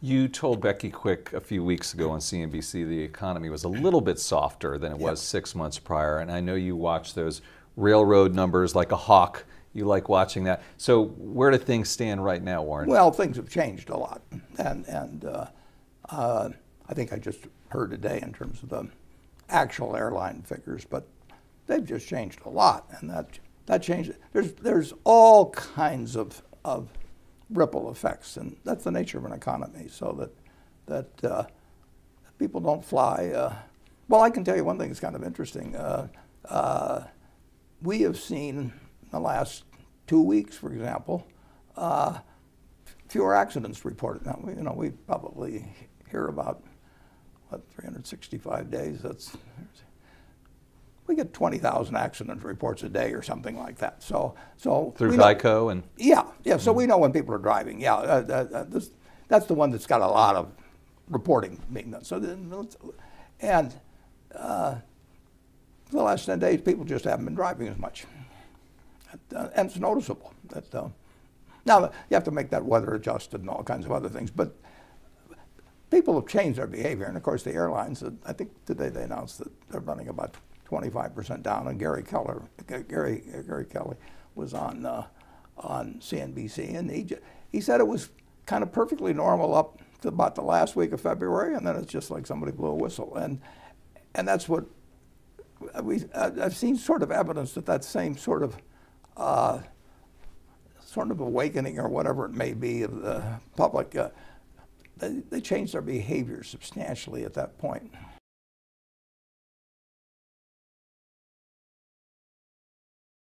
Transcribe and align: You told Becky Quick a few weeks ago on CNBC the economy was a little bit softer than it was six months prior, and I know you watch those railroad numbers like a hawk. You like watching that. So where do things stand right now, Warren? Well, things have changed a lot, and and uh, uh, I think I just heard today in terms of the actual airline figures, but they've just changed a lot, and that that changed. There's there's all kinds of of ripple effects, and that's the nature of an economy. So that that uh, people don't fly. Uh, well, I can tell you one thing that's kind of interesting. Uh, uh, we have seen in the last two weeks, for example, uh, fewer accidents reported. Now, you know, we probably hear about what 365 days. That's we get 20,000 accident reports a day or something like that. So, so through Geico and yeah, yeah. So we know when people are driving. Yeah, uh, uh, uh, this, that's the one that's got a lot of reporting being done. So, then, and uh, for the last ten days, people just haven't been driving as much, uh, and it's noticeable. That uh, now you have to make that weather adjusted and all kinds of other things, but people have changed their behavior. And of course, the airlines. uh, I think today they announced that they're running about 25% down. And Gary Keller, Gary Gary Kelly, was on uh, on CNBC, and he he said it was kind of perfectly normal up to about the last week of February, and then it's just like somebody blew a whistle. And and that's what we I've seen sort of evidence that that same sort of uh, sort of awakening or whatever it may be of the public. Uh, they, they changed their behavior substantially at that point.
You 0.00 0.28
told 0.28 0.60
Becky 0.60 0.90
Quick 0.90 1.32
a 1.32 1.40
few 1.40 1.64
weeks 1.64 1.92
ago 1.92 2.10
on 2.10 2.20
CNBC 2.20 2.88
the 2.88 3.02
economy 3.02 3.50
was 3.50 3.64
a 3.64 3.68
little 3.68 4.00
bit 4.00 4.20
softer 4.20 4.78
than 4.78 4.92
it 4.92 4.98
was 4.98 5.20
six 5.20 5.56
months 5.56 5.80
prior, 5.80 6.18
and 6.18 6.30
I 6.30 6.38
know 6.40 6.54
you 6.54 6.76
watch 6.76 7.14
those 7.14 7.42
railroad 7.76 8.32
numbers 8.32 8.76
like 8.76 8.92
a 8.92 8.96
hawk. 8.96 9.44
You 9.72 9.86
like 9.86 10.08
watching 10.08 10.44
that. 10.44 10.62
So 10.76 11.06
where 11.06 11.50
do 11.50 11.58
things 11.58 11.88
stand 11.88 12.24
right 12.24 12.42
now, 12.42 12.62
Warren? 12.62 12.88
Well, 12.88 13.10
things 13.10 13.36
have 13.36 13.48
changed 13.48 13.90
a 13.90 13.96
lot, 13.96 14.22
and 14.58 14.86
and 14.86 15.24
uh, 15.24 15.46
uh, 16.10 16.50
I 16.88 16.94
think 16.94 17.12
I 17.12 17.18
just 17.18 17.40
heard 17.70 17.90
today 17.90 18.20
in 18.22 18.32
terms 18.32 18.62
of 18.62 18.68
the 18.68 18.88
actual 19.48 19.96
airline 19.96 20.42
figures, 20.42 20.84
but 20.84 21.08
they've 21.66 21.84
just 21.84 22.06
changed 22.06 22.40
a 22.44 22.48
lot, 22.48 22.86
and 23.00 23.10
that 23.10 23.40
that 23.66 23.82
changed. 23.82 24.12
There's 24.32 24.52
there's 24.52 24.94
all 25.02 25.50
kinds 25.50 26.14
of 26.14 26.40
of 26.64 26.88
ripple 27.50 27.90
effects, 27.90 28.36
and 28.36 28.56
that's 28.64 28.84
the 28.84 28.90
nature 28.90 29.18
of 29.18 29.24
an 29.24 29.32
economy. 29.32 29.88
So 29.88 30.12
that 30.18 30.30
that 30.86 31.30
uh, 31.30 31.44
people 32.38 32.60
don't 32.60 32.84
fly. 32.84 33.28
Uh, 33.34 33.54
well, 34.08 34.22
I 34.22 34.30
can 34.30 34.44
tell 34.44 34.56
you 34.56 34.64
one 34.64 34.78
thing 34.78 34.88
that's 34.88 35.00
kind 35.00 35.16
of 35.16 35.22
interesting. 35.22 35.76
Uh, 35.76 36.08
uh, 36.46 37.04
we 37.82 38.00
have 38.02 38.18
seen 38.18 38.58
in 38.58 38.72
the 39.10 39.20
last 39.20 39.64
two 40.06 40.22
weeks, 40.22 40.56
for 40.56 40.72
example, 40.72 41.26
uh, 41.76 42.18
fewer 43.08 43.34
accidents 43.34 43.84
reported. 43.84 44.24
Now, 44.24 44.40
you 44.48 44.62
know, 44.62 44.72
we 44.72 44.90
probably 44.90 45.64
hear 46.10 46.26
about 46.26 46.62
what 47.48 47.62
365 47.74 48.70
days. 48.70 49.02
That's 49.02 49.36
we 51.08 51.16
get 51.16 51.32
20,000 51.32 51.96
accident 51.96 52.44
reports 52.44 52.82
a 52.82 52.88
day 52.88 53.12
or 53.12 53.22
something 53.22 53.58
like 53.58 53.78
that. 53.78 54.02
So, 54.02 54.34
so 54.56 54.94
through 54.96 55.16
Geico 55.16 55.72
and 55.72 55.82
yeah, 55.96 56.24
yeah. 56.44 56.58
So 56.58 56.72
we 56.72 56.86
know 56.86 56.98
when 56.98 57.12
people 57.12 57.34
are 57.34 57.38
driving. 57.38 57.80
Yeah, 57.80 57.94
uh, 57.94 58.24
uh, 58.28 58.56
uh, 58.56 58.64
this, 58.64 58.90
that's 59.26 59.46
the 59.46 59.54
one 59.54 59.70
that's 59.70 59.86
got 59.86 60.02
a 60.02 60.06
lot 60.06 60.36
of 60.36 60.52
reporting 61.08 61.60
being 61.72 61.90
done. 61.90 62.04
So, 62.04 62.18
then, 62.18 62.52
and 63.40 63.74
uh, 64.34 64.76
for 65.86 65.96
the 65.96 66.02
last 66.02 66.26
ten 66.26 66.38
days, 66.38 66.60
people 66.60 66.84
just 66.84 67.04
haven't 67.04 67.24
been 67.24 67.34
driving 67.34 67.68
as 67.68 67.78
much, 67.78 68.04
uh, 69.34 69.48
and 69.54 69.70
it's 69.70 69.78
noticeable. 69.78 70.34
That 70.50 70.74
uh, 70.74 70.88
now 71.64 71.80
you 72.10 72.14
have 72.14 72.24
to 72.24 72.30
make 72.30 72.50
that 72.50 72.64
weather 72.64 72.94
adjusted 72.94 73.40
and 73.40 73.48
all 73.48 73.62
kinds 73.62 73.86
of 73.86 73.92
other 73.92 74.08
things, 74.10 74.30
but 74.30 74.54
people 75.90 76.14
have 76.14 76.26
changed 76.28 76.58
their 76.58 76.66
behavior. 76.66 77.06
And 77.06 77.16
of 77.16 77.22
course, 77.22 77.42
the 77.42 77.52
airlines. 77.52 78.02
uh, 78.02 78.10
I 78.26 78.32
think 78.32 78.50
today 78.66 78.88
they 78.88 79.02
announced 79.02 79.38
that 79.38 79.48
they're 79.70 79.80
running 79.80 80.08
about 80.08 80.36
25% 80.70 81.42
down. 81.42 81.66
And 81.68 81.78
Gary 81.78 82.02
Keller, 82.02 82.42
Gary 82.66 83.22
Gary 83.46 83.64
Kelly, 83.64 83.96
was 84.34 84.54
on 84.54 84.86
uh, 84.86 85.06
on 85.56 85.94
CNBC, 86.00 86.76
and 86.76 86.90
he 86.90 87.08
he 87.50 87.60
said 87.60 87.80
it 87.80 87.86
was 87.86 88.10
kind 88.46 88.62
of 88.62 88.72
perfectly 88.72 89.12
normal 89.12 89.54
up 89.54 89.80
to 90.02 90.08
about 90.08 90.34
the 90.34 90.42
last 90.42 90.76
week 90.76 90.92
of 90.92 91.00
February, 91.00 91.54
and 91.54 91.66
then 91.66 91.76
it's 91.76 91.92
just 91.92 92.10
like 92.10 92.26
somebody 92.26 92.52
blew 92.52 92.68
a 92.68 92.74
whistle. 92.74 93.16
And 93.16 93.40
and 94.14 94.28
that's 94.28 94.48
what 94.48 94.66
we 95.82 96.04
I've 96.14 96.56
seen 96.56 96.76
sort 96.76 97.02
of 97.02 97.10
evidence 97.10 97.52
that 97.54 97.66
that 97.66 97.84
same 97.84 98.16
sort 98.16 98.42
of 98.42 98.56
uh, 99.16 99.60
sort 100.80 101.10
of 101.10 101.20
awakening 101.20 101.78
or 101.78 101.88
whatever 101.88 102.26
it 102.26 102.32
may 102.32 102.52
be 102.52 102.82
of 102.82 103.02
the 103.02 103.22
public. 103.56 103.96
Uh, 103.96 104.10
they, 104.98 105.22
they 105.30 105.40
changed 105.40 105.74
their 105.74 105.82
behavior 105.82 106.42
substantially 106.42 107.24
at 107.24 107.34
that 107.34 107.58
point. 107.58 107.92